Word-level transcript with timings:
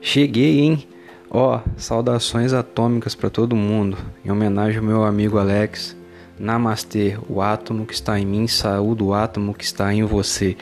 Cheguei, 0.00 0.60
hein? 0.60 0.86
Ó, 1.30 1.60
saudações 1.76 2.52
atômicas 2.52 3.14
para 3.14 3.28
todo 3.28 3.54
mundo. 3.54 3.98
Em 4.24 4.30
homenagem 4.30 4.78
ao 4.78 4.84
meu 4.84 5.04
amigo 5.04 5.38
Alex. 5.38 5.96
Namastê, 6.38 7.18
o 7.28 7.42
átomo 7.42 7.84
que 7.84 7.94
está 7.94 8.18
em 8.18 8.24
mim, 8.24 8.46
saúde 8.46 9.02
o 9.02 9.12
átomo 9.12 9.52
que 9.52 9.64
está 9.64 9.92
em 9.92 10.04
você. 10.04 10.56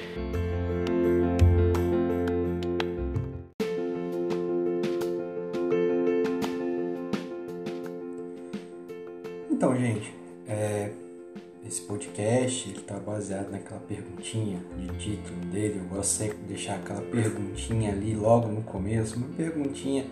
Esse 11.66 11.80
podcast 11.82 12.70
está 12.70 12.96
baseado 12.96 13.50
naquela 13.50 13.80
perguntinha 13.80 14.60
de 14.78 14.86
título 14.98 15.40
dele. 15.46 15.80
Eu 15.80 15.96
gosto 15.96 16.10
sempre 16.10 16.38
de 16.38 16.44
deixar 16.44 16.76
aquela 16.76 17.00
perguntinha 17.00 17.90
ali 17.90 18.14
logo 18.14 18.46
no 18.48 18.62
começo, 18.62 19.16
uma 19.16 19.26
perguntinha 19.36 20.06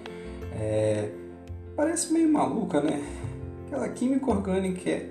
é, 0.52 1.10
parece 1.76 2.12
meio 2.12 2.32
maluca, 2.32 2.80
né? 2.80 3.00
Aquela 3.66 3.88
química 3.88 4.30
orgânica 4.30 4.90
é, 4.90 5.08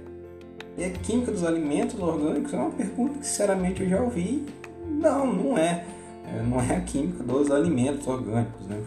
é 0.77 0.89
química 0.89 1.31
dos 1.31 1.45
alimentos 1.45 1.97
orgânicos? 1.97 2.53
É 2.53 2.57
uma 2.57 2.71
pergunta 2.71 3.19
que 3.19 3.25
sinceramente 3.25 3.81
eu 3.81 3.89
já 3.89 4.01
ouvi. 4.01 4.45
Não, 4.85 5.25
não 5.33 5.57
é. 5.57 5.85
é 6.25 6.43
não 6.43 6.59
é 6.59 6.75
a 6.75 6.81
química 6.81 7.23
dos 7.23 7.49
alimentos 7.51 8.05
orgânicos, 8.05 8.67
né? 8.67 8.83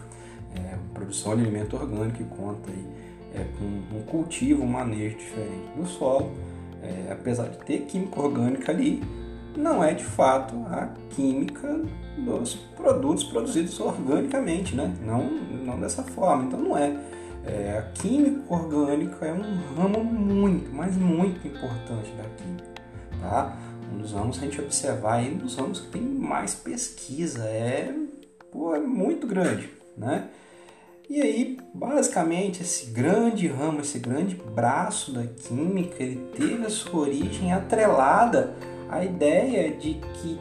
É 0.55 0.75
a 0.75 0.79
produção 0.93 1.35
de 1.35 1.41
alimento 1.41 1.75
orgânico 1.75 2.17
que 2.17 2.23
conta 2.23 2.69
aí 2.69 2.85
é, 3.33 3.45
com 3.57 3.97
um 3.97 4.03
cultivo, 4.03 4.63
um 4.63 4.67
manejo 4.67 5.17
diferente 5.17 5.75
do 5.75 5.87
solo 5.87 6.31
é, 6.81 7.11
apesar 7.11 7.49
de 7.49 7.57
ter 7.59 7.79
química 7.81 8.19
orgânica 8.19 8.71
ali, 8.71 9.01
não 9.55 9.83
é 9.83 9.93
de 9.93 10.03
fato 10.03 10.55
a 10.67 10.89
química 11.09 11.81
dos 12.17 12.55
produtos 12.75 13.23
produzidos 13.23 13.79
organicamente, 13.79 14.75
né? 14.75 14.93
Não, 15.01 15.23
não 15.65 15.79
dessa 15.79 16.03
forma. 16.03 16.45
Então 16.45 16.59
não 16.59 16.77
é. 16.77 16.95
é. 17.43 17.77
A 17.79 17.81
química 17.93 18.41
orgânica 18.53 19.25
é 19.25 19.33
um 19.33 19.75
ramo 19.75 20.03
muito, 20.03 20.71
mas 20.71 20.95
muito 20.95 21.45
importante 21.47 22.11
da 22.11 22.23
química, 22.37 22.81
tá? 23.19 23.57
Um 23.91 23.97
dos 23.97 24.11
ramos 24.11 24.37
que 24.37 24.45
a 24.45 24.47
gente 24.49 24.61
observar 24.61 25.23
é 25.23 25.29
um 25.29 25.37
dos 25.37 25.55
ramos 25.55 25.79
que 25.79 25.87
tem 25.87 26.01
mais 26.01 26.53
pesquisa, 26.53 27.43
é, 27.45 27.93
pô, 28.51 28.75
é 28.75 28.79
muito 28.79 29.25
grande, 29.25 29.69
né? 29.97 30.27
E 31.09 31.21
aí, 31.21 31.57
basicamente, 31.73 32.63
esse 32.63 32.87
grande 32.87 33.47
ramo, 33.47 33.79
esse 33.79 33.97
grande 33.97 34.35
braço 34.35 35.13
da 35.13 35.23
química, 35.23 36.03
ele 36.03 36.17
teve 36.35 36.65
a 36.65 36.69
sua 36.69 36.99
origem 36.99 37.53
atrelada 37.53 38.53
à 38.89 39.05
ideia 39.05 39.71
de 39.71 39.93
que 39.93 40.37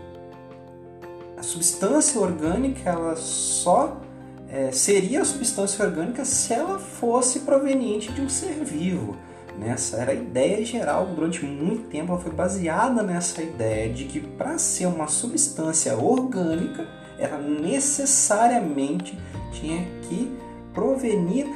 a 1.36 1.42
substância 1.42 2.20
orgânica 2.20 2.90
ela 2.90 3.14
só 3.14 4.00
é, 4.48 4.72
seria 4.72 5.22
a 5.22 5.24
substância 5.24 5.84
orgânica 5.84 6.24
se 6.24 6.52
ela 6.52 6.80
fosse 6.80 7.40
proveniente 7.40 8.10
de 8.12 8.20
um 8.20 8.28
ser 8.28 8.64
vivo. 8.64 9.16
Nessa 9.56 9.98
era 9.98 10.10
a 10.10 10.14
ideia 10.14 10.64
geral, 10.64 11.06
durante 11.14 11.44
muito 11.44 11.88
tempo 11.88 12.10
ela 12.10 12.20
foi 12.20 12.32
baseada 12.32 13.04
nessa 13.04 13.40
ideia 13.40 13.92
de 13.92 14.04
que 14.04 14.20
para 14.20 14.58
ser 14.58 14.86
uma 14.86 15.06
substância 15.06 15.96
orgânica, 15.96 16.86
ela 17.18 17.38
necessariamente 17.38 19.16
tinha 19.52 19.86
que 20.02 20.36
provenir 20.76 21.46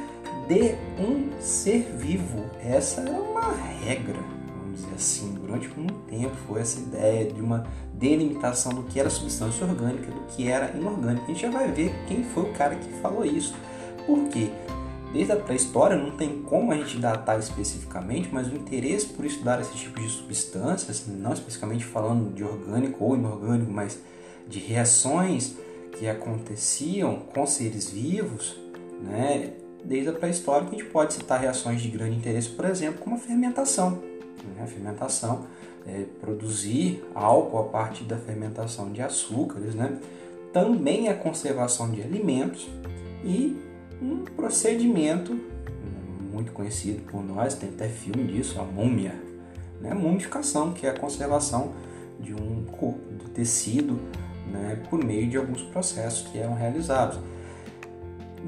de 0.47 0.75
um 0.99 1.29
ser 1.39 1.83
vivo. 1.95 2.43
Essa 2.59 3.01
era 3.01 3.11
uma 3.11 3.53
regra, 3.85 4.19
vamos 4.57 4.81
dizer 4.81 4.95
assim. 4.95 5.33
Durante 5.35 5.69
muito 5.69 5.93
tempo 6.09 6.35
foi 6.47 6.59
essa 6.59 6.79
ideia 6.79 7.31
de 7.31 7.39
uma 7.39 7.63
delimitação 7.93 8.73
do 8.73 8.83
que 8.83 8.99
era 8.99 9.11
substância 9.11 9.65
orgânica, 9.65 10.11
do 10.11 10.21
que 10.21 10.47
era 10.49 10.75
inorgânica. 10.75 11.23
A 11.23 11.27
gente 11.27 11.41
já 11.41 11.51
vai 11.51 11.71
ver 11.71 11.93
quem 12.07 12.23
foi 12.23 12.43
o 12.43 12.53
cara 12.53 12.75
que 12.75 12.91
falou 12.93 13.23
isso. 13.23 13.53
Por 14.07 14.27
quê? 14.29 14.49
Desde 15.13 15.33
a 15.33 15.35
pré-história 15.35 15.95
não 15.95 16.11
tem 16.11 16.41
como 16.41 16.71
a 16.71 16.75
gente 16.75 16.97
datar 16.97 17.37
especificamente, 17.37 18.29
mas 18.31 18.47
o 18.47 18.55
interesse 18.55 19.07
por 19.07 19.25
estudar 19.25 19.61
esse 19.61 19.73
tipo 19.73 19.99
de 19.99 20.09
substâncias, 20.09 21.05
não 21.07 21.33
especificamente 21.33 21.85
falando 21.85 22.33
de 22.33 22.43
orgânico 22.43 23.03
ou 23.03 23.15
inorgânico, 23.15 23.71
mas 23.71 23.99
de 24.47 24.57
reações 24.57 25.55
que 25.91 26.07
aconteciam 26.07 27.17
com 27.17 27.45
seres 27.45 27.89
vivos, 27.89 28.57
né? 29.01 29.53
Desde 29.83 30.09
a 30.09 30.13
pré-história, 30.13 30.67
a 30.67 30.71
gente 30.71 30.85
pode 30.85 31.13
citar 31.13 31.39
reações 31.39 31.81
de 31.81 31.89
grande 31.89 32.15
interesse, 32.15 32.49
por 32.49 32.65
exemplo, 32.65 33.01
como 33.01 33.15
a 33.15 33.19
fermentação. 33.19 33.91
Né? 34.55 34.63
A 34.63 34.67
fermentação 34.67 35.45
é 35.87 36.05
produzir 36.19 37.03
álcool 37.15 37.59
a 37.59 37.63
partir 37.63 38.03
da 38.03 38.17
fermentação 38.17 38.91
de 38.91 39.01
açúcares, 39.01 39.73
né? 39.73 39.97
também 40.53 41.09
a 41.09 41.15
conservação 41.15 41.89
de 41.89 42.01
alimentos 42.01 42.69
e 43.23 43.57
um 44.01 44.23
procedimento 44.35 45.35
muito 46.31 46.51
conhecido 46.53 47.03
por 47.03 47.23
nós, 47.23 47.55
tem 47.55 47.69
até 47.69 47.87
filme 47.87 48.31
disso, 48.31 48.59
a 48.59 48.63
múmia, 48.63 49.15
né? 49.81 49.93
mumificação, 49.93 50.71
que 50.71 50.87
é 50.87 50.89
a 50.89 50.97
conservação 50.97 51.73
de 52.19 52.33
um 52.33 52.63
corpo, 52.65 52.99
do 53.11 53.29
tecido, 53.29 53.99
né? 54.51 54.81
por 54.89 55.03
meio 55.03 55.27
de 55.27 55.37
alguns 55.37 55.61
processos 55.63 56.27
que 56.27 56.37
eram 56.37 56.53
realizados 56.53 57.19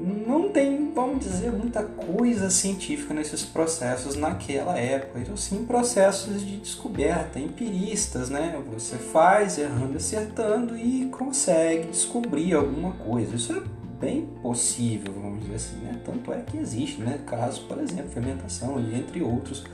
não 0.04 0.50
tem, 0.50 0.92
vamos 0.92 1.24
dizer, 1.24 1.50
muita 1.50 1.82
coisa 1.82 2.50
científica 2.50 3.14
nesses 3.14 3.42
processos 3.42 4.16
naquela 4.16 4.78
época. 4.78 5.20
Então, 5.20 5.36
sim, 5.36 5.64
processos 5.64 6.44
de 6.44 6.56
descoberta, 6.58 7.38
empiristas, 7.38 8.28
né? 8.28 8.60
Você 8.72 8.96
faz 8.96 9.58
errando, 9.58 9.96
acertando 9.96 10.76
e 10.76 11.06
consegue 11.06 11.88
descobrir 11.88 12.54
alguma 12.54 12.92
coisa. 12.92 13.34
Isso 13.36 13.52
é 13.52 13.62
bem 13.98 14.26
possível, 14.42 15.12
vamos 15.14 15.40
dizer 15.40 15.54
assim, 15.54 15.76
né? 15.76 16.00
Tanto 16.04 16.32
é 16.32 16.40
que 16.40 16.58
existe, 16.58 17.00
né? 17.00 17.20
Casos, 17.26 17.60
por 17.60 17.78
exemplo, 17.78 18.10
fermentação 18.10 18.78
e 18.78 18.98
entre 18.98 19.22
outros, 19.22 19.64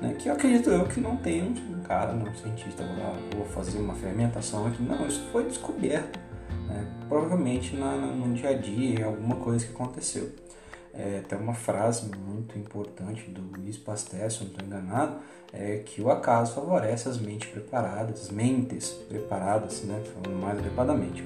né? 0.00 0.14
Que 0.18 0.28
eu 0.28 0.32
acredito 0.32 0.70
eu 0.70 0.86
que 0.86 1.00
não 1.00 1.16
tem 1.16 1.42
um 1.42 1.82
cara, 1.82 2.12
não, 2.12 2.30
um 2.30 2.34
cientista, 2.34 2.82
vou 3.36 3.44
fazer 3.46 3.78
uma 3.78 3.94
fermentação 3.94 4.66
aqui. 4.66 4.82
Não, 4.82 5.06
isso 5.06 5.22
foi 5.30 5.44
descoberto 5.44 6.18
né? 6.68 6.86
provavelmente 7.08 7.76
na, 7.76 7.96
no 7.96 8.34
dia 8.34 8.50
a 8.50 8.54
dia, 8.54 9.00
em 9.00 9.02
alguma 9.02 9.36
coisa 9.36 9.66
que 9.66 9.72
aconteceu. 9.72 10.30
É, 10.92 11.22
tem 11.28 11.38
uma 11.38 11.54
frase 11.54 12.08
muito 12.16 12.56
importante 12.56 13.28
do 13.28 13.42
Luiz 13.58 13.76
Pasteur, 13.76 14.30
se 14.30 14.40
não 14.40 14.50
estou 14.50 14.64
enganado, 14.64 15.16
é 15.52 15.78
que 15.78 16.00
o 16.00 16.10
acaso 16.10 16.54
favorece 16.54 17.08
as 17.08 17.18
mentes 17.18 17.48
preparadas, 17.50 18.22
as 18.22 18.30
mentes 18.30 18.90
preparadas, 19.08 19.82
né, 19.82 20.00
falando 20.12 20.40
mais 20.40 20.58
adequadamente. 20.58 21.24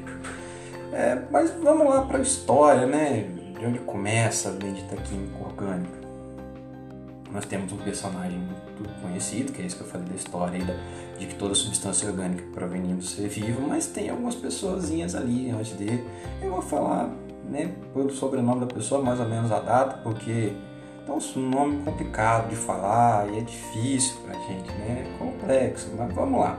É, 0.93 1.23
mas 1.31 1.51
vamos 1.63 1.87
lá 1.87 2.03
para 2.07 2.19
a 2.19 2.23
história, 2.23 2.87
né, 2.87 3.25
de 3.59 3.67
onde 3.67 3.79
começa 3.81 4.49
a 4.49 4.53
bendita 4.53 4.97
química 4.97 5.45
orgânica. 5.45 5.98
Nós 7.33 7.45
temos 7.45 7.73
um 7.73 7.77
personagem 7.77 8.39
muito 8.39 9.03
conhecido, 9.03 9.53
que 9.53 9.61
é 9.61 9.67
isso 9.67 9.77
que 9.77 9.83
eu 9.83 9.87
falei 9.89 10.07
da 10.09 10.15
história, 10.15 10.61
de 11.19 11.27
que 11.27 11.35
toda 11.35 11.55
substância 11.55 12.09
orgânica 12.09 12.43
provém 12.55 12.83
do 12.97 13.03
ser 13.03 13.29
vivo, 13.29 13.67
mas 13.69 13.87
tem 13.87 14.09
algumas 14.09 14.35
pessoazinhas 14.35 15.15
ali 15.15 15.51
antes 15.51 15.73
dele. 15.73 16.05
Eu 16.41 16.53
vou 16.53 16.63
falar 16.63 17.11
né, 17.45 17.75
pelo 17.93 18.11
sobrenome 18.11 18.61
da 18.61 18.67
pessoa, 18.67 19.03
mais 19.03 19.21
ou 19.21 19.29
menos 19.29 19.51
a 19.53 19.61
data, 19.61 19.99
porque 19.99 20.53
é 21.07 21.39
um 21.39 21.43
nome 21.43 21.83
complicado 21.85 22.51
de 22.51 22.57
falar 22.57 23.29
e 23.33 23.39
é 23.39 23.41
difícil 23.41 24.17
pra 24.25 24.35
gente, 24.41 24.71
né? 24.73 25.07
É 25.07 25.19
complexo, 25.19 25.91
mas 25.97 26.13
vamos 26.15 26.41
lá. 26.41 26.59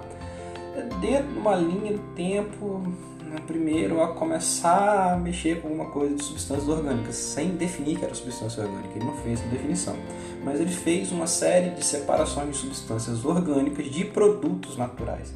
É 0.75 0.81
dentro 0.99 1.33
de 1.33 1.39
uma 1.39 1.55
linha 1.55 1.93
do 1.93 2.15
tempo, 2.15 2.81
né, 3.29 3.37
primeiro 3.45 4.01
a 4.01 4.09
começar 4.09 5.13
a 5.13 5.17
mexer 5.17 5.61
com 5.61 5.69
alguma 5.69 5.89
coisa 5.91 6.15
de 6.15 6.23
substâncias 6.23 6.67
orgânicas, 6.67 7.15
sem 7.15 7.51
definir 7.51 7.97
que 7.97 8.05
era 8.05 8.13
substância 8.13 8.63
orgânica, 8.63 8.95
ele 8.95 9.05
não 9.05 9.17
fez 9.17 9.41
a 9.41 9.45
definição 9.45 9.95
mas 10.43 10.59
ele 10.59 10.71
fez 10.71 11.11
uma 11.11 11.27
série 11.27 11.71
de 11.71 11.83
separações 11.83 12.51
de 12.51 12.57
substâncias 12.57 13.25
orgânicas 13.25 13.85
de 13.85 14.05
produtos 14.05 14.77
naturais. 14.77 15.33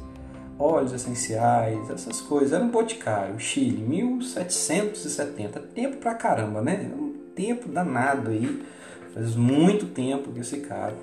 Óleos 0.58 0.92
essenciais, 0.92 1.90
essas 1.90 2.20
coisas. 2.20 2.52
Era 2.52 2.64
um 2.64 2.70
boticário, 2.70 3.38
Chile, 3.38 3.82
1770. 3.82 5.60
Tempo 5.74 5.96
pra 5.96 6.14
caramba, 6.14 6.62
né? 6.62 6.90
Um 6.96 7.12
tempo 7.34 7.68
danado 7.68 8.30
aí. 8.30 8.64
Faz 9.12 9.34
muito 9.36 9.86
tempo 9.86 10.32
que 10.32 10.40
esse 10.40 10.58
cara 10.58 10.94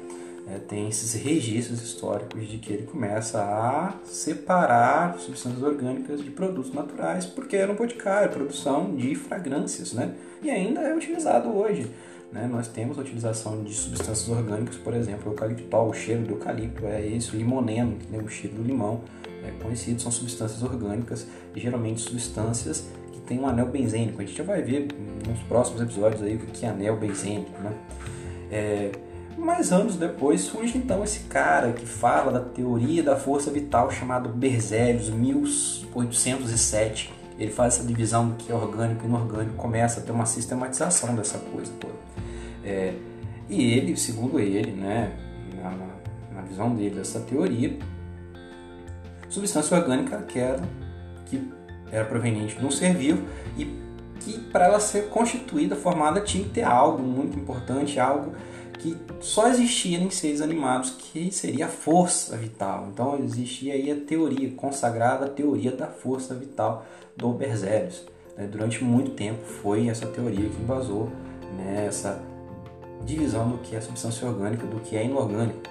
é, 0.52 0.60
tem 0.60 0.90
esses 0.90 1.14
registros 1.14 1.82
históricos 1.82 2.46
de 2.48 2.58
que 2.58 2.74
ele 2.74 2.84
começa 2.84 3.42
a 3.42 3.94
separar 4.04 5.18
substâncias 5.18 5.64
orgânicas 5.64 6.22
de 6.22 6.30
produtos 6.30 6.74
naturais, 6.74 7.26
porque 7.26 7.56
era 7.56 7.72
um 7.72 7.76
boticário, 7.76 8.30
produção 8.30 8.94
de 8.96 9.16
fragrâncias, 9.16 9.94
né? 9.94 10.14
E 10.44 10.50
ainda 10.50 10.82
é 10.82 10.94
utilizado 10.94 11.50
hoje. 11.50 11.90
Né? 12.32 12.50
Nós 12.52 12.68
temos 12.68 12.98
a 12.98 13.02
utilização 13.02 13.64
de 13.64 13.74
substâncias 13.74 14.28
orgânicas, 14.28 14.76
por 14.76 14.94
exemplo, 14.94 15.30
o 15.30 15.34
eucaliptol, 15.34 15.90
o 15.90 15.94
cheiro 15.94 16.24
do 16.24 16.34
eucalipto 16.34 16.86
é 16.86 17.06
esse, 17.06 17.34
o 17.36 17.38
limoneno, 17.38 17.98
né? 18.10 18.20
o 18.20 18.28
cheiro 18.28 18.58
do 18.58 18.64
limão, 18.64 19.02
é 19.46 19.52
conhecido, 19.64 20.02
são 20.02 20.12
substâncias 20.12 20.62
orgânicas, 20.64 21.28
geralmente 21.56 22.02
substâncias 22.02 22.86
que 23.12 23.20
têm 23.22 23.40
um 23.40 23.48
anel 23.48 23.68
benzênico. 23.68 24.22
A 24.22 24.26
gente 24.26 24.38
já 24.38 24.44
vai 24.44 24.62
ver 24.62 24.88
nos 25.28 25.40
próximos 25.44 25.82
episódios 25.82 26.22
aí 26.22 26.36
o 26.36 26.40
que 26.40 26.66
é 26.66 26.70
anel 26.70 26.98
benzênico. 26.98 27.52
Né? 27.62 27.74
É, 28.52 28.92
mas 29.38 29.72
anos 29.72 29.96
depois 29.96 30.42
surge 30.42 30.78
então 30.78 31.04
esse 31.04 31.22
cara 31.22 31.74
que 31.74 31.86
fala 31.86 32.32
da 32.32 32.40
teoria 32.40 33.02
da 33.02 33.16
força 33.16 33.52
vital 33.52 33.92
chamado 33.92 34.30
Berzelius, 34.30 35.10
1807 35.10 37.22
ele 37.42 37.52
faz 37.52 37.76
essa 37.76 37.88
divisão 37.88 38.30
do 38.30 38.36
que 38.36 38.52
é 38.52 38.56
orgânico 38.56 39.04
e 39.04 39.08
inorgânico, 39.08 39.56
começa 39.56 40.00
a 40.00 40.04
ter 40.04 40.12
uma 40.12 40.28
sistematização 40.28 41.16
dessa 41.16 41.40
coisa 41.40 41.72
toda. 41.80 41.96
É, 42.64 42.94
e 43.50 43.74
ele, 43.74 43.98
segundo 43.98 44.40
ele, 44.40 44.72
né, 44.72 45.12
na, 45.56 45.72
na 46.36 46.42
visão 46.44 46.76
dele 46.76 46.96
dessa 46.96 47.20
teoria, 47.20 47.76
substância 49.28 49.76
orgânica 49.76 50.22
que 50.22 50.38
era, 50.38 50.62
que 51.26 51.52
era 51.92 52.06
proveniente 52.06 52.58
de 52.58 52.66
um 52.66 52.70
ser 52.70 52.94
vivo 52.94 53.24
e 53.58 53.66
que 54.20 54.38
para 54.38 54.66
ela 54.66 54.80
ser 54.80 55.10
constituída, 55.10 55.76
formada, 55.76 56.22
tinha 56.22 56.44
que 56.44 56.52
ter 56.52 56.64
algo 56.64 57.02
muito 57.02 57.40
importante, 57.40 58.00
algo 58.00 58.36
que 58.82 58.98
só 59.20 59.48
existia 59.48 60.00
em 60.00 60.10
seres 60.10 60.42
animados, 60.42 60.90
que 60.90 61.32
seria 61.32 61.68
a 61.68 61.70
força 61.70 62.36
vital. 62.36 62.88
Então 62.92 63.18
existia 63.20 63.74
aí 63.74 63.92
a 63.92 63.96
teoria, 63.96 64.50
consagrada 64.52 65.26
a 65.26 65.30
teoria 65.30 65.72
da 65.72 65.86
força 65.86 66.34
vital 66.34 66.86
do 67.16 67.32
Berzelius. 67.32 68.04
Né? 68.36 68.48
Durante 68.48 68.84
muito 68.84 69.12
tempo 69.12 69.44
foi 69.62 69.88
essa 69.88 70.08
teoria 70.08 70.50
que 70.50 70.62
embasou 70.62 71.12
né, 71.58 71.86
essa 71.88 72.20
divisão 73.06 73.50
do 73.50 73.60
que 73.60 73.76
é 73.76 73.82
substância 73.82 74.28
orgânica 74.28 74.66
do 74.66 74.80
que 74.80 74.98
é 74.98 75.06
inorgânico. 75.06 75.62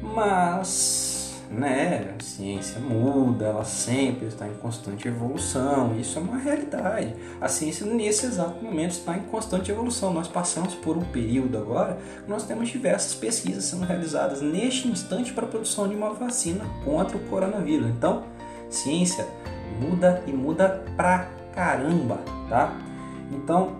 Mas 0.00 1.23
né? 1.50 2.14
A 2.18 2.22
ciência 2.22 2.80
muda, 2.80 3.46
ela 3.46 3.64
sempre 3.64 4.26
está 4.26 4.46
em 4.46 4.54
constante 4.54 5.06
evolução, 5.08 5.94
isso 5.98 6.18
é 6.18 6.22
uma 6.22 6.38
realidade. 6.38 7.14
A 7.40 7.48
ciência, 7.48 7.86
nesse 7.86 8.26
exato 8.26 8.62
momento, 8.64 8.92
está 8.92 9.16
em 9.16 9.22
constante 9.22 9.70
evolução. 9.70 10.12
Nós 10.12 10.28
passamos 10.28 10.74
por 10.74 10.96
um 10.96 11.04
período 11.04 11.58
agora 11.58 11.98
nós 12.26 12.44
temos 12.44 12.68
diversas 12.68 13.14
pesquisas 13.14 13.64
sendo 13.64 13.84
realizadas 13.84 14.40
neste 14.40 14.88
instante 14.88 15.32
para 15.32 15.44
a 15.44 15.48
produção 15.48 15.88
de 15.88 15.94
uma 15.94 16.12
vacina 16.12 16.64
contra 16.84 17.16
o 17.16 17.20
coronavírus. 17.28 17.88
Então, 17.88 18.24
ciência 18.68 19.26
muda 19.80 20.22
e 20.26 20.32
muda 20.32 20.84
pra 20.96 21.28
caramba, 21.54 22.18
tá? 22.48 22.76
Então, 23.32 23.76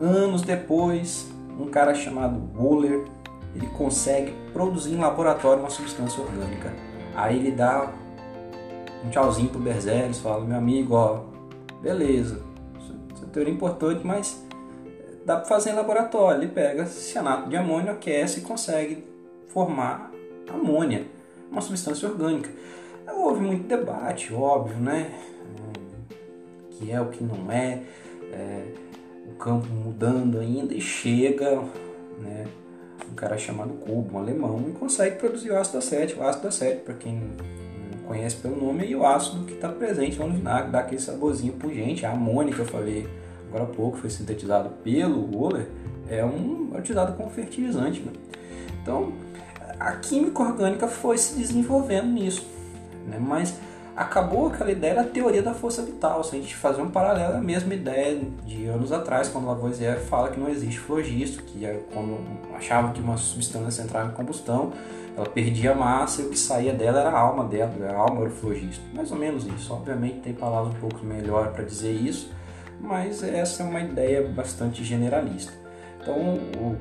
anos 0.00 0.42
depois, 0.42 1.28
um 1.58 1.66
cara 1.66 1.94
chamado 1.94 2.40
Wöhler, 2.56 3.04
ele 3.54 3.66
consegue 3.68 4.34
produzir 4.52 4.94
em 4.94 4.98
laboratório 4.98 5.60
uma 5.60 5.70
substância 5.70 6.22
orgânica 6.22 6.72
Aí 7.14 7.38
ele 7.38 7.52
dá 7.52 7.92
um 9.04 9.10
tchauzinho 9.10 9.50
pro 9.50 9.60
Berzelius, 9.60 10.18
fala, 10.20 10.44
meu 10.44 10.56
amigo, 10.56 10.94
ó, 10.94 11.24
beleza, 11.80 12.42
essa 13.12 13.26
teoria 13.26 13.52
é 13.52 13.56
importante, 13.56 14.06
mas 14.06 14.44
dá 15.24 15.36
para 15.36 15.44
fazer 15.44 15.70
em 15.70 15.74
laboratório. 15.74 16.42
Ele 16.42 16.50
pega 16.50 16.86
cianato 16.86 17.48
de 17.48 17.56
amônio, 17.56 17.92
aquece 17.92 18.40
e 18.40 18.42
consegue 18.42 19.04
formar 19.48 20.10
amônia, 20.48 21.06
uma 21.50 21.60
substância 21.60 22.08
orgânica. 22.08 22.50
Houve 23.06 23.40
muito 23.40 23.66
debate, 23.66 24.34
óbvio, 24.34 24.76
né? 24.76 25.12
Que 26.70 26.90
é 26.90 27.00
o 27.00 27.06
que 27.06 27.22
não 27.22 27.50
é, 27.52 27.82
é 28.32 28.74
o 29.26 29.36
campo 29.36 29.66
mudando 29.68 30.40
ainda 30.40 30.74
e 30.74 30.80
chega, 30.80 31.62
né? 32.18 32.46
Um 33.10 33.14
cara 33.14 33.36
chamado 33.38 33.70
Kubo, 33.74 34.16
um 34.16 34.18
alemão, 34.18 34.64
e 34.68 34.72
consegue 34.72 35.16
produzir 35.16 35.50
o 35.50 35.56
ácido 35.56 35.78
acético. 35.78 36.20
O 36.20 36.26
ácido 36.26 36.48
acético, 36.48 36.84
para 36.86 36.94
quem 36.94 37.14
não 37.14 37.98
conhece 38.06 38.36
pelo 38.36 38.56
nome, 38.56 38.92
é 38.92 38.96
o 38.96 39.06
ácido 39.06 39.44
que 39.44 39.54
está 39.54 39.68
presente 39.68 40.18
no 40.18 40.30
vinagre, 40.30 40.70
dá 40.70 40.80
aquele 40.80 41.00
saborzinho 41.00 41.52
pungente. 41.54 42.04
A 42.04 42.12
amônia 42.12 42.54
que 42.54 42.60
eu 42.60 42.66
falei 42.66 43.08
agora 43.48 43.64
há 43.64 43.74
pouco, 43.74 43.96
foi 43.98 44.10
sintetizado 44.10 44.70
pelo 44.82 45.32
Wohler, 45.32 45.68
é 46.08 46.24
um 46.24 46.72
é 46.74 46.78
utilizado 46.78 47.16
como 47.16 47.30
fertilizante. 47.30 48.00
Né? 48.00 48.12
Então, 48.82 49.12
a 49.78 49.92
química 49.92 50.42
orgânica 50.42 50.88
foi 50.88 51.16
se 51.16 51.36
desenvolvendo 51.36 52.08
nisso. 52.08 52.44
Né? 53.06 53.18
Mas 53.20 53.54
acabou 53.96 54.48
aquela 54.48 54.70
ideia 54.70 54.94
da 54.94 55.04
teoria 55.04 55.42
da 55.42 55.54
força 55.54 55.82
vital. 55.82 56.22
Se 56.24 56.36
a 56.36 56.40
gente 56.40 56.54
fazer 56.56 56.82
um 56.82 56.90
paralelo, 56.90 57.34
é 57.34 57.36
a 57.36 57.40
mesma 57.40 57.74
ideia 57.74 58.20
de 58.44 58.66
anos 58.66 58.92
atrás, 58.92 59.28
quando 59.28 59.46
Lavoisier 59.46 60.00
fala 60.00 60.30
que 60.30 60.40
não 60.40 60.48
existe 60.48 60.80
flogisto, 60.80 61.42
que 61.44 61.64
é 61.64 61.80
quando 61.92 62.18
achava 62.56 62.92
que 62.92 63.00
uma 63.00 63.16
substância 63.16 63.82
entrava 63.82 64.10
em 64.10 64.14
combustão, 64.14 64.72
ela 65.16 65.26
perdia 65.26 65.74
massa 65.74 66.22
e 66.22 66.26
o 66.26 66.30
que 66.30 66.38
saía 66.38 66.72
dela 66.72 67.00
era 67.00 67.10
a 67.10 67.18
alma 67.18 67.44
dela, 67.44 67.72
a 67.88 67.96
alma 67.96 68.22
era 68.22 68.30
o 68.30 68.32
flogisto. 68.32 68.82
Mais 68.92 69.12
ou 69.12 69.18
menos 69.18 69.46
isso. 69.46 69.72
Obviamente 69.72 70.20
tem 70.20 70.34
palavras 70.34 70.74
um 70.74 70.78
pouco 70.80 71.04
melhor 71.04 71.52
para 71.52 71.62
dizer 71.62 71.92
isso, 71.92 72.32
mas 72.80 73.22
essa 73.22 73.62
é 73.62 73.66
uma 73.66 73.80
ideia 73.80 74.26
bastante 74.28 74.82
generalista. 74.82 75.52
Então, 76.00 76.16
o, 76.16 76.76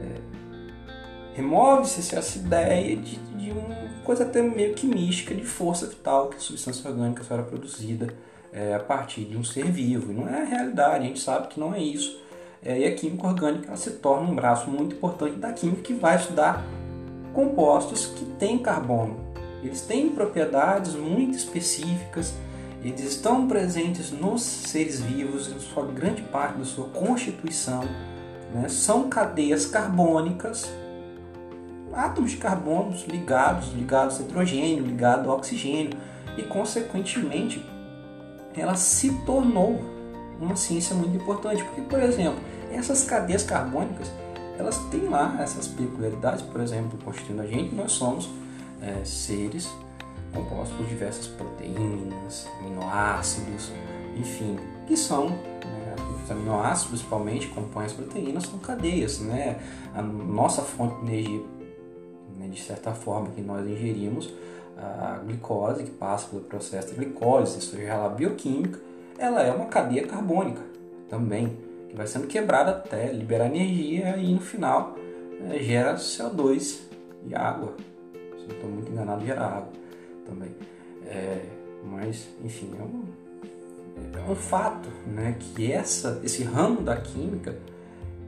é, 0.00 1.34
remove-se 1.34 2.14
essa 2.14 2.38
ideia 2.38 2.94
de, 2.96 3.16
de 3.52 3.58
um 3.58 4.02
coisa 4.04 4.24
até 4.24 4.40
meio 4.40 4.74
que 4.74 4.86
mística 4.86 5.34
de 5.34 5.44
força 5.44 5.86
vital 5.86 6.28
que 6.28 6.42
substância 6.42 6.88
orgânica 6.88 7.22
só 7.22 7.34
era 7.34 7.42
produzida 7.42 8.08
é, 8.52 8.74
a 8.74 8.78
partir 8.78 9.24
de 9.24 9.36
um 9.36 9.44
ser 9.44 9.70
vivo. 9.70 10.12
E 10.12 10.14
não 10.14 10.28
é 10.28 10.42
a 10.42 10.44
realidade, 10.44 11.04
a 11.04 11.06
gente 11.06 11.20
sabe 11.20 11.48
que 11.48 11.60
não 11.60 11.74
é 11.74 11.80
isso. 11.80 12.18
É, 12.64 12.78
e 12.78 12.86
a 12.86 12.94
química 12.94 13.26
orgânica 13.26 13.76
se 13.76 13.90
torna 13.92 14.28
um 14.30 14.34
braço 14.34 14.70
muito 14.70 14.96
importante 14.96 15.36
da 15.36 15.52
química 15.52 15.82
que 15.82 15.94
vai 15.94 16.16
estudar 16.16 16.64
compostos 17.32 18.06
que 18.06 18.24
têm 18.38 18.58
carbono. 18.58 19.20
Eles 19.62 19.82
têm 19.82 20.08
propriedades 20.08 20.94
muito 20.94 21.36
específicas, 21.36 22.34
eles 22.82 23.00
estão 23.00 23.46
presentes 23.46 24.10
nos 24.10 24.42
seres 24.42 25.00
vivos, 25.00 25.48
em 25.48 25.58
sua 25.58 25.84
grande 25.86 26.22
parte 26.22 26.58
da 26.58 26.64
sua 26.64 26.88
constituição. 26.88 27.82
Né? 28.54 28.68
São 28.68 29.08
cadeias 29.08 29.66
carbônicas 29.66 30.68
átomos 31.98 32.30
de 32.30 32.36
carbono 32.36 32.94
ligados, 33.08 33.72
ligados 33.72 34.20
a 34.20 34.22
hidrogênio, 34.22 34.84
ligado 34.84 35.30
a 35.30 35.34
oxigênio, 35.34 35.98
e 36.36 36.42
consequentemente 36.42 37.64
ela 38.56 38.76
se 38.76 39.12
tornou 39.26 39.80
uma 40.40 40.56
ciência 40.56 40.94
muito 40.94 41.16
importante, 41.16 41.62
porque 41.64 41.82
por 41.82 42.00
exemplo, 42.00 42.38
essas 42.70 43.04
cadeias 43.04 43.42
carbônicas, 43.42 44.10
elas 44.58 44.78
têm 44.90 45.08
lá 45.08 45.36
essas 45.40 45.68
peculiaridades, 45.68 46.42
por 46.42 46.60
exemplo, 46.60 46.98
constituindo 47.04 47.42
a 47.42 47.46
gente, 47.46 47.74
nós 47.74 47.92
somos 47.92 48.28
é, 48.80 49.04
seres 49.04 49.68
compostos 50.32 50.76
por 50.76 50.86
diversas 50.86 51.26
proteínas, 51.26 52.48
aminoácidos, 52.60 53.72
enfim, 54.16 54.58
que 54.86 54.96
são 54.96 55.28
né, 55.28 55.96
os 56.24 56.30
aminoácidos 56.30 56.88
principalmente 56.88 57.48
compõem 57.48 57.86
as 57.86 57.92
proteínas, 57.92 58.44
são 58.44 58.58
cadeias, 58.58 59.20
né? 59.20 59.58
A 59.94 60.02
nossa 60.02 60.62
fonte 60.62 61.04
de 61.04 61.12
energia 61.12 61.57
né, 62.38 62.48
de 62.48 62.60
certa 62.60 62.92
forma, 62.92 63.28
que 63.30 63.40
nós 63.40 63.66
ingerimos 63.66 64.32
a 64.76 65.20
glicose, 65.24 65.82
que 65.82 65.90
passa 65.90 66.28
pelo 66.28 66.42
processo 66.42 66.88
de 66.88 66.94
glicose, 66.94 67.60
seja 67.60 67.82
ela 67.82 68.08
bioquímica, 68.08 68.78
ela 69.18 69.42
é 69.42 69.50
uma 69.50 69.66
cadeia 69.66 70.06
carbônica 70.06 70.62
também, 71.10 71.56
que 71.88 71.96
vai 71.96 72.06
sendo 72.06 72.28
quebrada 72.28 72.70
até 72.70 73.12
liberar 73.12 73.46
energia 73.46 74.16
e 74.16 74.32
no 74.32 74.40
final 74.40 74.96
é, 75.50 75.58
gera 75.58 75.96
CO2 75.96 76.80
e 77.26 77.34
água. 77.34 77.74
Se 78.12 78.46
não 78.46 78.54
estou 78.54 78.70
muito 78.70 78.92
enganado, 78.92 79.24
gera 79.26 79.44
água 79.44 79.72
também. 80.24 80.50
É, 81.06 81.40
mas, 81.84 82.28
enfim, 82.44 82.70
é 82.78 82.82
um, 82.82 83.04
é 84.16 84.30
um 84.30 84.36
fato 84.36 84.88
né, 85.06 85.36
que 85.38 85.72
essa, 85.72 86.20
esse 86.22 86.44
ramo 86.44 86.82
da 86.82 86.96
química 86.96 87.56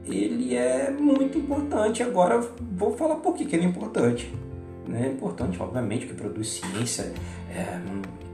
ele 0.05 0.55
é 0.55 0.91
muito 0.91 1.37
importante. 1.37 2.01
Agora 2.03 2.39
vou 2.75 2.95
falar 2.95 3.15
por 3.15 3.35
que, 3.35 3.43
ele 3.55 3.65
é 3.65 3.67
importante. 3.67 4.33
Né? 4.87 5.07
É 5.07 5.11
importante, 5.11 5.61
obviamente, 5.61 6.07
que 6.07 6.13
produz 6.13 6.59
ciência. 6.59 7.13
É, 7.49 7.79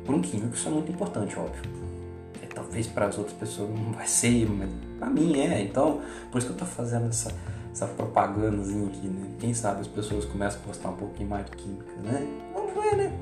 para 0.06 0.16
um 0.16 0.22
químico 0.22 0.56
isso 0.56 0.68
é 0.68 0.72
muito 0.72 0.92
importante, 0.92 1.38
óbvio. 1.38 1.62
É, 2.42 2.46
talvez 2.46 2.88
para 2.88 3.08
as 3.08 3.18
outras 3.18 3.36
pessoas 3.36 3.70
não 3.70 3.92
vai 3.92 4.08
ser, 4.08 4.50
mas 4.50 4.70
para 4.98 5.10
mim 5.10 5.40
é. 5.40 5.62
Então, 5.62 6.02
por 6.32 6.38
isso 6.38 6.48
que 6.48 6.54
eu 6.54 6.66
estou 6.66 6.68
fazendo 6.68 7.08
essa, 7.08 7.34
essa 7.72 7.88
propagandazinha 7.88 8.88
aqui, 8.88 9.08
né? 9.08 9.30
Quem 9.40 9.54
sabe 9.54 9.82
as 9.82 9.88
pessoas 9.88 10.26
começam 10.26 10.62
a 10.62 10.68
postar 10.68 10.90
um 10.90 10.96
pouquinho 10.96 11.30
mais 11.30 11.46
de 11.46 11.52
química, 11.52 11.92
né? 12.04 12.26
Não 12.54 12.84
é, 12.84 12.96
né? 12.96 13.20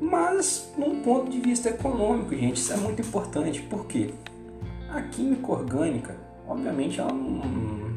Mas, 0.00 0.72
num 0.76 1.00
ponto 1.00 1.30
de 1.30 1.40
vista 1.40 1.68
econômico, 1.68 2.34
gente, 2.34 2.56
isso 2.56 2.72
é 2.72 2.76
muito 2.76 3.00
importante. 3.00 3.62
Por 3.62 3.86
quê? 3.86 4.12
A 4.90 5.00
química 5.02 5.52
orgânica 5.52 6.16
obviamente 6.52 7.00
ela 7.00 7.12
não, 7.12 7.96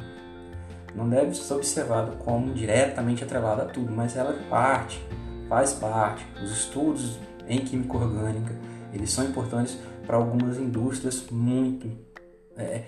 não 0.95 1.09
deve 1.09 1.33
ser 1.35 1.53
observada 1.53 2.11
como 2.17 2.53
diretamente 2.53 3.23
atrelada 3.23 3.63
a 3.63 3.65
tudo, 3.65 3.91
mas 3.91 4.15
ela 4.15 4.31
é 4.31 4.49
parte, 4.49 5.03
faz 5.47 5.73
parte. 5.73 6.25
Os 6.43 6.51
estudos 6.51 7.19
em 7.47 7.59
química 7.59 7.97
orgânica, 7.97 8.55
eles 8.93 9.11
são 9.11 9.25
importantes 9.25 9.77
para 10.05 10.17
algumas 10.17 10.57
indústrias 10.57 11.25
muito 11.29 11.89
é, 12.57 12.83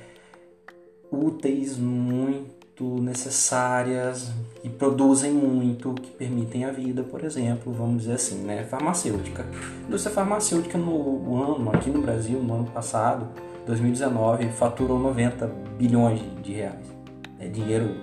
úteis, 1.12 1.78
muito 1.78 3.02
necessárias 3.02 4.32
e 4.64 4.70
produzem 4.70 5.34
muito, 5.34 5.94
que 5.96 6.12
permitem 6.12 6.66
a 6.66 6.72
vida, 6.72 7.04
por 7.04 7.24
exemplo, 7.24 7.74
vamos 7.74 8.04
dizer 8.04 8.14
assim, 8.14 8.44
né? 8.44 8.64
Farmacêutica. 8.64 9.44
A 9.44 9.88
indústria 9.88 10.14
farmacêutica 10.14 10.78
no 10.78 11.44
ano, 11.44 11.72
aqui 11.72 11.90
no 11.90 12.02
Brasil, 12.02 12.40
no 12.40 12.56
ano 12.56 12.66
passado, 12.66 13.28
2019 13.68 14.50
faturou 14.52 14.98
90 14.98 15.46
bilhões 15.78 16.22
de 16.42 16.54
reais. 16.54 16.98
É 17.40 17.48
dinheiro 17.48 17.96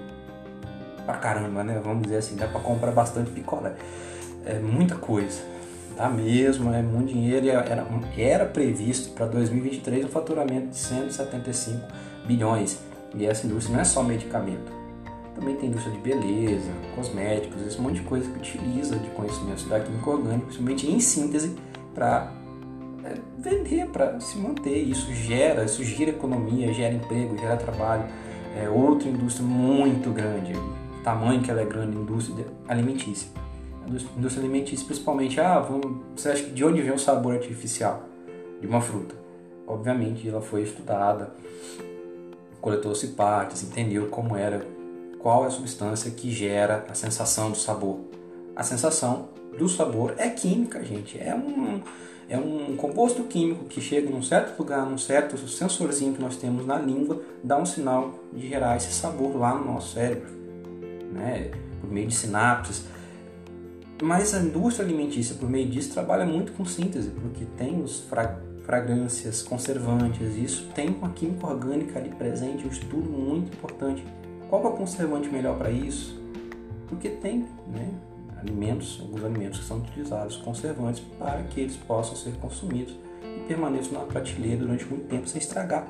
pra 1.04 1.14
caramba, 1.14 1.64
né? 1.64 1.80
Vamos 1.82 2.04
dizer 2.04 2.18
assim, 2.18 2.36
dá 2.36 2.46
pra 2.46 2.60
comprar 2.60 2.92
bastante 2.92 3.30
picolé. 3.30 3.74
É 4.44 4.58
muita 4.58 4.94
coisa. 4.94 5.40
Dá 5.96 6.08
mesmo, 6.08 6.72
é 6.72 6.82
muito 6.82 7.12
dinheiro. 7.12 7.48
Era, 7.48 7.86
era 8.16 8.44
previsto 8.44 9.14
para 9.14 9.26
2023 9.26 10.04
um 10.04 10.08
faturamento 10.08 10.68
de 10.68 10.76
175 10.76 11.80
bilhões. 12.26 12.78
E 13.14 13.26
essa 13.26 13.46
indústria 13.46 13.74
não 13.74 13.80
é 13.80 13.84
só 13.84 14.02
medicamento. 14.02 14.72
Também 15.34 15.56
tem 15.56 15.68
indústria 15.68 15.92
de 15.94 16.00
beleza, 16.00 16.70
cosméticos, 16.94 17.60
esse 17.66 17.80
monte 17.80 17.94
de 17.94 18.02
coisa 18.02 18.30
que 18.30 18.38
utiliza 18.38 18.96
de 18.96 19.08
conhecimentos 19.10 19.66
da 19.68 19.80
química 19.80 20.10
orgânica, 20.10 20.44
principalmente 20.44 20.88
em 20.88 21.00
síntese, 21.00 21.56
para 21.92 22.30
vender, 23.38 23.86
para 23.88 24.18
se 24.20 24.38
manter. 24.38 24.78
Isso 24.78 25.12
gera, 25.12 25.64
isso 25.64 25.82
gira 25.84 26.10
economia, 26.10 26.72
gera 26.72 26.94
emprego, 26.94 27.36
gera 27.36 27.56
trabalho. 27.56 28.04
É 28.56 28.68
outra 28.68 29.08
indústria 29.08 29.46
muito 29.46 30.10
grande, 30.10 30.52
o 30.52 31.02
tamanho 31.02 31.42
que 31.42 31.50
ela 31.50 31.60
é 31.60 31.64
grande, 31.64 31.96
indústria 31.96 32.46
alimentícia. 32.68 33.28
Indústria 34.16 34.42
alimentícia, 34.42 34.86
principalmente, 34.86 35.40
ah, 35.40 35.58
vamos, 35.58 36.00
você 36.16 36.30
acha 36.30 36.44
que 36.44 36.50
de 36.50 36.64
onde 36.64 36.80
vem 36.80 36.92
o 36.92 36.98
sabor 36.98 37.34
artificial 37.34 38.04
de 38.60 38.66
uma 38.66 38.80
fruta? 38.80 39.14
Obviamente, 39.66 40.28
ela 40.28 40.40
foi 40.40 40.62
estudada, 40.62 41.34
coletou-se 42.60 43.08
partes, 43.08 43.62
entendeu 43.62 44.06
como 44.06 44.36
era, 44.36 44.64
qual 45.18 45.44
é 45.44 45.48
a 45.48 45.50
substância 45.50 46.10
que 46.10 46.30
gera 46.30 46.86
a 46.88 46.94
sensação 46.94 47.50
do 47.50 47.56
sabor. 47.56 48.00
A 48.54 48.62
sensação 48.62 49.28
do 49.58 49.68
sabor 49.68 50.14
é 50.18 50.28
química, 50.28 50.84
gente. 50.84 51.18
É 51.18 51.34
um, 51.34 51.80
é 52.28 52.38
um 52.38 52.76
composto 52.76 53.24
químico 53.24 53.64
que 53.64 53.80
chega 53.80 54.10
num 54.10 54.22
certo 54.22 54.58
lugar, 54.58 54.86
num 54.86 54.98
certo 54.98 55.36
sensorzinho 55.48 56.14
que 56.14 56.20
nós 56.20 56.36
temos 56.36 56.66
na 56.66 56.78
língua, 56.78 57.20
dá 57.42 57.58
um 57.58 57.66
sinal 57.66 58.18
de 58.32 58.48
gerar 58.48 58.76
esse 58.76 58.92
sabor 58.92 59.36
lá 59.36 59.54
no 59.54 59.64
nosso 59.64 59.94
cérebro, 59.94 60.30
né? 61.12 61.50
por 61.80 61.90
meio 61.90 62.08
de 62.08 62.14
sinapses. 62.14 62.84
Mas 64.02 64.34
a 64.34 64.40
indústria 64.40 64.84
alimentícia, 64.84 65.36
por 65.36 65.48
meio 65.48 65.68
disso, 65.68 65.92
trabalha 65.92 66.26
muito 66.26 66.52
com 66.52 66.64
síntese, 66.64 67.10
porque 67.10 67.44
tem 67.56 67.82
os 67.82 68.00
fra 68.00 68.40
fragrâncias, 68.64 69.42
conservantes, 69.42 70.36
isso 70.36 70.70
tem 70.74 70.88
uma 70.88 71.10
química 71.10 71.46
orgânica 71.46 71.98
ali 71.98 72.08
presente, 72.08 72.66
um 72.66 72.70
estudo 72.70 73.10
muito 73.10 73.52
importante. 73.52 74.02
Qual 74.48 74.64
é 74.64 74.68
o 74.68 74.72
conservante 74.72 75.28
melhor 75.28 75.58
para 75.58 75.70
isso? 75.70 76.18
Porque 76.88 77.10
tem, 77.10 77.46
né? 77.70 77.90
Alimentos, 78.44 78.98
alguns 79.00 79.24
alimentos 79.24 79.60
que 79.60 79.64
são 79.64 79.78
utilizados 79.78 80.36
conservantes 80.36 81.02
para 81.18 81.42
que 81.44 81.60
eles 81.60 81.76
possam 81.76 82.14
ser 82.14 82.32
consumidos 82.34 82.94
e 83.22 83.40
permaneçam 83.48 83.98
na 83.98 84.00
prateleira 84.00 84.58
durante 84.58 84.84
muito 84.84 85.08
tempo 85.08 85.26
sem 85.26 85.40
estragar, 85.40 85.86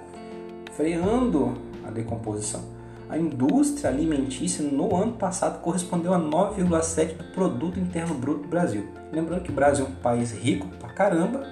freando 0.73 1.57
a 1.87 1.91
decomposição. 1.91 2.63
A 3.09 3.19
indústria 3.19 3.91
alimentícia 3.91 4.65
no 4.65 4.97
ano 4.97 5.13
passado 5.13 5.61
correspondeu 5.61 6.15
a 6.15 6.19
9,7% 6.19 7.17
do 7.19 7.25
produto 7.33 7.79
interno 7.79 8.15
bruto 8.15 8.43
do 8.43 8.49
Brasil. 8.49 8.89
Lembrando 9.13 9.43
que 9.43 9.51
o 9.51 9.55
Brasil 9.55 9.85
é 9.85 9.89
um 9.89 9.95
país 9.97 10.33
rico 10.33 10.67
pra 10.79 10.89
caramba, 10.89 11.45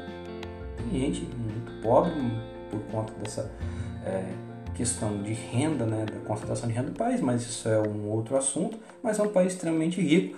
tem 0.90 1.00
gente 1.00 1.28
muito 1.36 1.82
pobre 1.82 2.12
por 2.70 2.80
conta 2.90 3.12
dessa 3.22 3.50
é, 4.04 4.24
questão 4.74 5.22
de 5.22 5.32
renda, 5.32 5.84
né, 5.84 6.06
da 6.06 6.18
concentração 6.26 6.68
de 6.68 6.74
renda 6.74 6.90
do 6.90 6.96
país, 6.96 7.20
mas 7.20 7.42
isso 7.42 7.68
é 7.68 7.78
um 7.78 8.08
outro 8.08 8.36
assunto. 8.36 8.78
Mas 9.02 9.18
é 9.18 9.22
um 9.22 9.28
país 9.28 9.52
extremamente 9.52 10.00
rico 10.00 10.36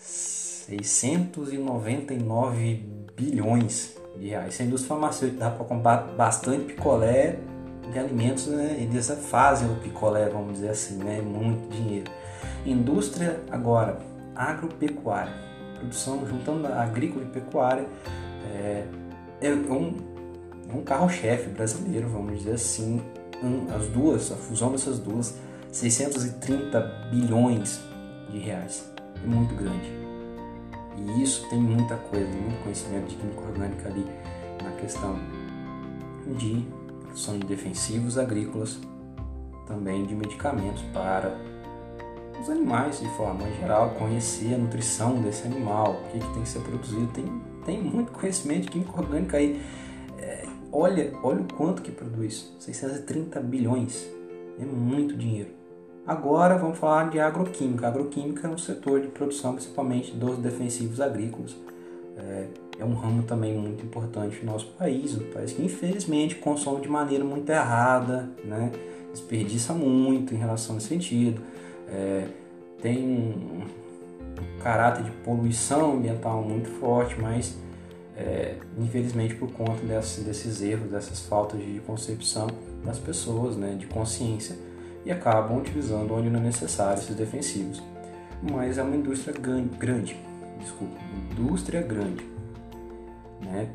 699 0.00 2.84
bilhões 3.16 3.96
de 4.18 4.28
reais. 4.28 4.54
Se 4.54 4.62
a 4.62 4.66
indústria 4.66 4.88
farmacêutica 4.88 5.44
dá 5.44 5.50
para 5.50 5.64
comprar 5.64 5.98
bastante 6.16 6.72
picolé 6.72 7.38
de 7.92 7.98
alimentos, 7.98 8.46
né? 8.46 8.76
eles 8.78 9.10
fazem 9.28 9.70
o 9.70 9.76
picolé, 9.76 10.28
vamos 10.28 10.54
dizer 10.54 10.70
assim, 10.70 10.96
né? 10.96 11.20
muito 11.20 11.68
dinheiro. 11.70 12.10
Indústria 12.64 13.40
agora, 13.50 13.98
agropecuária, 14.34 15.34
produção 15.78 16.26
juntando 16.26 16.66
agrícola 16.68 17.24
e 17.24 17.28
pecuária, 17.28 17.86
é, 18.54 18.86
é 19.40 19.50
um, 19.50 19.94
é 20.68 20.74
um 20.74 20.82
carro-chefe 20.82 21.48
brasileiro, 21.50 22.08
vamos 22.08 22.38
dizer 22.38 22.52
assim, 22.52 23.02
um, 23.42 23.66
as 23.74 23.86
duas, 23.88 24.30
a 24.30 24.36
fusão 24.36 24.70
dessas 24.72 24.98
duas, 24.98 25.34
630 25.72 26.80
bilhões 27.10 27.80
de 28.30 28.38
reais 28.38 28.89
é 29.22 29.26
muito 29.26 29.54
grande. 29.54 29.90
E 30.96 31.22
isso 31.22 31.48
tem 31.48 31.58
muita 31.58 31.96
coisa, 31.96 32.26
muito 32.26 32.62
conhecimento 32.62 33.08
de 33.08 33.16
química 33.16 33.40
orgânica 33.40 33.88
ali 33.88 34.06
na 34.62 34.70
questão 34.72 35.18
de 36.36 36.66
produção 37.02 37.38
de 37.38 37.46
defensivos 37.46 38.18
agrícolas, 38.18 38.78
também 39.66 40.04
de 40.04 40.14
medicamentos 40.14 40.82
para 40.92 41.36
os 42.40 42.48
animais 42.48 43.00
de 43.00 43.08
forma 43.10 43.50
geral, 43.60 43.90
conhecer 43.90 44.54
a 44.54 44.58
nutrição 44.58 45.20
desse 45.20 45.46
animal, 45.46 45.92
o 45.92 46.10
que, 46.10 46.18
que 46.18 46.32
tem 46.32 46.42
que 46.42 46.48
ser 46.48 46.60
produzido. 46.60 47.06
Tem, 47.08 47.42
tem 47.64 47.82
muito 47.82 48.12
conhecimento 48.12 48.62
de 48.62 48.68
química 48.68 49.00
orgânica 49.00 49.36
aí. 49.36 49.60
É, 50.18 50.46
olha, 50.72 51.12
olha 51.22 51.42
o 51.42 51.52
quanto 51.54 51.82
que 51.82 51.90
produz, 51.90 52.54
630 52.58 53.40
bilhões, 53.40 54.08
é 54.58 54.64
muito 54.64 55.16
dinheiro. 55.16 55.59
Agora 56.06 56.56
vamos 56.56 56.78
falar 56.78 57.10
de 57.10 57.20
agroquímica. 57.20 57.86
A 57.86 57.90
agroquímica 57.90 58.48
é 58.48 58.50
um 58.50 58.58
setor 58.58 59.00
de 59.00 59.08
produção 59.08 59.54
principalmente 59.54 60.12
dos 60.12 60.38
defensivos 60.38 61.00
agrícolas. 61.00 61.56
É, 62.16 62.46
é 62.80 62.84
um 62.84 62.94
ramo 62.94 63.22
também 63.22 63.56
muito 63.56 63.84
importante 63.84 64.44
no 64.44 64.52
nosso 64.52 64.66
país, 64.78 65.16
um 65.16 65.30
país 65.32 65.52
que 65.52 65.62
infelizmente 65.62 66.34
consome 66.36 66.80
de 66.80 66.88
maneira 66.88 67.24
muito 67.24 67.48
errada, 67.50 68.28
né? 68.44 68.72
desperdiça 69.10 69.72
muito 69.72 70.34
em 70.34 70.38
relação 70.38 70.76
a 70.76 70.78
esse 70.78 70.88
sentido, 70.88 71.42
é, 71.88 72.26
tem 72.80 73.04
um 73.04 73.62
caráter 74.62 75.04
de 75.04 75.10
poluição 75.10 75.96
ambiental 75.96 76.42
muito 76.42 76.68
forte, 76.68 77.20
mas 77.20 77.56
é, 78.16 78.56
infelizmente 78.78 79.34
por 79.34 79.50
conta 79.52 79.82
desse, 79.84 80.22
desses 80.22 80.62
erros, 80.62 80.90
dessas 80.90 81.20
faltas 81.20 81.60
de 81.60 81.80
concepção 81.80 82.46
das 82.84 82.98
pessoas, 82.98 83.56
né, 83.56 83.74
de 83.78 83.86
consciência, 83.86 84.56
e 85.04 85.10
acabam 85.10 85.58
utilizando 85.58 86.14
onde 86.14 86.28
não 86.28 86.40
é 86.40 86.42
necessário 86.44 87.00
esses 87.00 87.14
defensivos. 87.14 87.82
Mas 88.42 88.78
é 88.78 88.82
uma 88.82 88.96
indústria 88.96 89.34
grande, 89.38 90.16
desculpa, 90.58 90.96
indústria 91.30 91.82
grande, 91.82 92.24
né, 93.42 93.68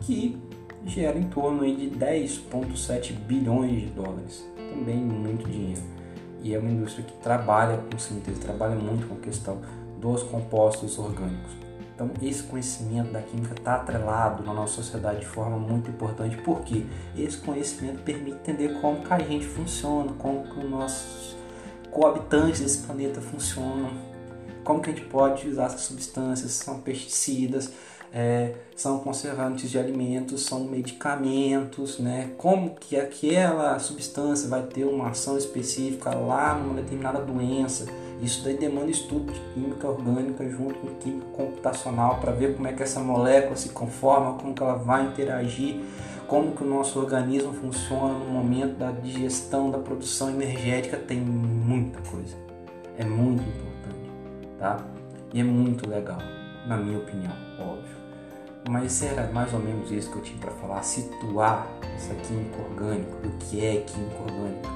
que 0.00 0.40
gera 0.86 1.18
em 1.18 1.24
torno 1.24 1.62
aí 1.62 1.76
de 1.76 1.90
10,7 1.98 3.12
bilhões 3.12 3.80
de 3.82 3.86
dólares, 3.88 4.48
também 4.56 4.96
muito 4.96 5.48
dinheiro. 5.48 5.82
E 6.42 6.54
é 6.54 6.58
uma 6.58 6.70
indústria 6.70 7.04
que 7.04 7.12
trabalha 7.14 7.78
com 7.78 7.98
síntese, 7.98 8.40
trabalha 8.40 8.76
muito 8.76 9.06
com 9.08 9.14
a 9.14 9.18
questão 9.18 9.60
dos 10.00 10.22
compostos 10.22 10.98
orgânicos. 10.98 11.67
Então, 11.98 12.12
esse 12.22 12.44
conhecimento 12.44 13.10
da 13.10 13.20
química 13.20 13.54
está 13.54 13.74
atrelado 13.74 14.44
na 14.44 14.54
nossa 14.54 14.74
sociedade 14.74 15.18
de 15.18 15.26
forma 15.26 15.58
muito 15.58 15.90
importante, 15.90 16.36
porque 16.36 16.86
esse 17.16 17.38
conhecimento 17.38 18.04
permite 18.04 18.36
entender 18.36 18.80
como 18.80 19.02
que 19.04 19.12
a 19.12 19.18
gente 19.18 19.44
funciona, 19.44 20.12
como 20.12 20.44
que 20.44 20.60
os 20.60 20.70
nossos 20.70 21.36
coabitantes 21.90 22.60
desse 22.60 22.86
planeta 22.86 23.20
funcionam, 23.20 23.90
como 24.62 24.80
que 24.80 24.90
a 24.90 24.92
gente 24.92 25.06
pode 25.06 25.40
utilizar 25.40 25.66
essas 25.66 25.80
substâncias, 25.80 26.52
são 26.52 26.78
pesticidas, 26.78 27.72
é, 28.12 28.54
são 28.74 28.98
conservantes 29.00 29.70
de 29.70 29.78
alimentos, 29.78 30.44
são 30.44 30.64
medicamentos, 30.64 31.98
né? 31.98 32.30
como 32.38 32.74
que 32.74 32.96
aquela 32.96 33.78
substância 33.78 34.48
vai 34.48 34.62
ter 34.62 34.84
uma 34.84 35.08
ação 35.08 35.36
específica 35.36 36.14
lá 36.14 36.54
numa 36.54 36.74
determinada 36.74 37.20
doença, 37.20 37.86
isso 38.22 38.42
daí 38.42 38.56
demanda 38.56 38.90
estudo 38.90 39.32
de 39.32 39.40
química 39.54 39.88
orgânica 39.88 40.48
junto 40.48 40.74
com 40.74 40.94
química 40.96 41.26
computacional 41.32 42.18
para 42.20 42.32
ver 42.32 42.56
como 42.56 42.66
é 42.66 42.72
que 42.72 42.82
essa 42.82 43.00
molécula 43.00 43.56
se 43.56 43.68
conforma, 43.68 44.34
como 44.34 44.54
que 44.54 44.62
ela 44.62 44.74
vai 44.74 45.06
interagir, 45.06 45.80
como 46.26 46.52
que 46.52 46.62
o 46.62 46.66
nosso 46.66 46.98
organismo 46.98 47.52
funciona 47.54 48.18
no 48.18 48.26
momento 48.26 48.76
da 48.76 48.90
digestão, 48.90 49.70
da 49.70 49.78
produção 49.78 50.30
energética, 50.30 50.96
tem 50.96 51.18
muita 51.18 52.00
coisa. 52.10 52.36
É 52.98 53.04
muito 53.04 53.42
importante, 53.42 54.10
tá? 54.58 54.76
E 55.32 55.40
é 55.40 55.44
muito 55.44 55.88
legal, 55.88 56.18
na 56.66 56.76
minha 56.76 56.98
opinião. 56.98 57.32
Mas 58.68 59.02
era 59.02 59.30
mais 59.32 59.52
ou 59.52 59.60
menos 59.60 59.90
isso 59.90 60.10
que 60.10 60.16
eu 60.16 60.22
tinha 60.22 60.38
para 60.38 60.50
falar, 60.52 60.82
situar 60.82 61.66
essa 61.94 62.14
química 62.14 62.60
orgânica, 62.62 63.10
o 63.26 63.30
que 63.38 63.64
é 63.64 63.80
química 63.80 64.22
orgânica 64.22 64.68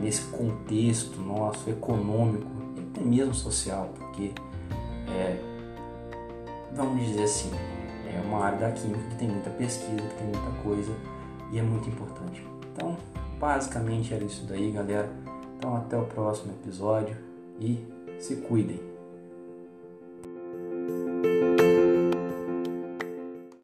nesse 0.00 0.22
contexto 0.30 1.20
nosso 1.20 1.68
econômico 1.68 2.50
e 2.76 2.80
até 2.80 3.00
mesmo 3.02 3.34
social, 3.34 3.90
porque 3.98 4.32
é, 5.08 5.38
vamos 6.74 7.06
dizer 7.06 7.24
assim, 7.24 7.50
é 8.06 8.20
uma 8.24 8.44
área 8.44 8.58
da 8.58 8.72
química 8.72 9.02
que 9.10 9.16
tem 9.16 9.28
muita 9.28 9.50
pesquisa, 9.50 10.00
que 10.00 10.14
tem 10.14 10.26
muita 10.26 10.62
coisa 10.62 10.92
e 11.50 11.58
é 11.58 11.62
muito 11.62 11.88
importante. 11.88 12.44
Então, 12.72 12.96
basicamente 13.38 14.14
era 14.14 14.24
isso 14.24 14.46
daí, 14.46 14.70
galera. 14.70 15.10
Então, 15.56 15.76
até 15.76 15.96
o 15.96 16.04
próximo 16.04 16.52
episódio 16.52 17.16
e 17.60 17.86
se 18.18 18.36
cuidem. 18.36 18.91